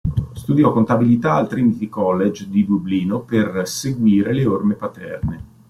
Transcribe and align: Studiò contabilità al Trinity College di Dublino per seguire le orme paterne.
Studiò 0.33 0.73
contabilità 0.73 1.35
al 1.35 1.47
Trinity 1.47 1.87
College 1.87 2.49
di 2.49 2.65
Dublino 2.65 3.19
per 3.21 3.67
seguire 3.67 4.33
le 4.33 4.47
orme 4.47 4.73
paterne. 4.73 5.43